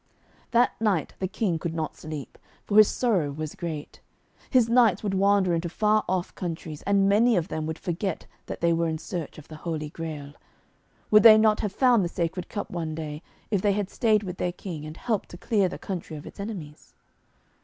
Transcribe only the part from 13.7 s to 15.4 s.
had stayed with their King and helped to